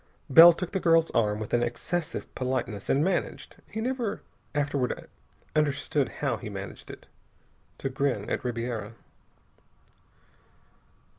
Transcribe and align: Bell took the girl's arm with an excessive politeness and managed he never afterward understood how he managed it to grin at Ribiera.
Bell 0.31 0.51
took 0.51 0.71
the 0.71 0.79
girl's 0.79 1.11
arm 1.11 1.39
with 1.39 1.53
an 1.53 1.61
excessive 1.61 2.33
politeness 2.33 2.89
and 2.89 3.03
managed 3.03 3.57
he 3.67 3.79
never 3.81 4.23
afterward 4.55 5.11
understood 5.55 6.09
how 6.25 6.37
he 6.37 6.49
managed 6.49 6.89
it 6.89 7.05
to 7.77 7.87
grin 7.87 8.27
at 8.27 8.43
Ribiera. 8.43 8.95